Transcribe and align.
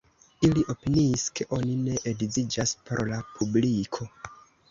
Ili 0.47 0.61
opiniis, 0.73 1.25
ke 1.39 1.45
oni 1.57 1.75
ne 1.83 1.99
edziĝas 2.13 2.73
por 2.89 3.03
la 3.13 3.19
publiko. 3.37 4.09